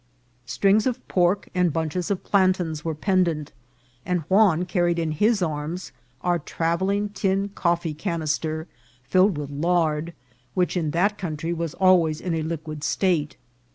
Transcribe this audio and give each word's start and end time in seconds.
strings 0.47 0.87
of 0.87 1.07
pork 1.07 1.47
and 1.53 1.71
bunches 1.71 2.09
of 2.09 2.23
plantains 2.23 2.83
were 2.83 2.95
pendent; 2.95 3.51
and 4.03 4.21
Juan 4.29 4.65
carried 4.65 4.97
in 4.97 5.11
his 5.11 5.43
arms 5.43 5.91
our 6.21 6.39
travelling 6.39 7.09
tin 7.09 7.49
coffee 7.49 7.93
canister 7.93 8.65
filled 9.03 9.37
with 9.37 9.51
lard, 9.51 10.13
which 10.55 10.75
in 10.75 10.89
that 10.89 11.19
country 11.19 11.53
was 11.53 11.75
always 11.75 12.19
in 12.19 12.33
a 12.33 12.41
liquid 12.41 12.83
state. 12.83 13.37